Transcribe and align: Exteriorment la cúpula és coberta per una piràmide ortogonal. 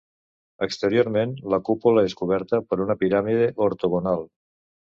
Exteriorment 0.67 1.33
la 1.55 1.59
cúpula 1.67 2.05
és 2.09 2.17
coberta 2.23 2.61
per 2.71 2.81
una 2.89 2.99
piràmide 3.05 3.53
ortogonal. 3.69 4.29